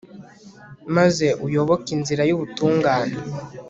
maze 0.95 1.27
uyoboke 1.45 1.89
inzira 1.97 2.23
y'ubutungane 2.29 3.15